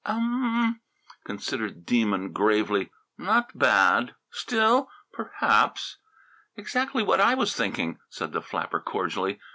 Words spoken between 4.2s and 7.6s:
Still, perhaps!" "Exactly what I was